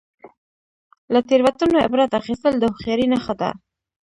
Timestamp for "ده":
3.41-3.49